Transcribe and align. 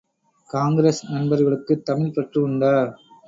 காங்கிரஸ் 0.49 1.01
நண்பர்களுக்குத் 1.09 1.85
தமிழ்ப் 1.85 2.15
பற்று 2.15 2.41
உண்டா? 2.41 2.73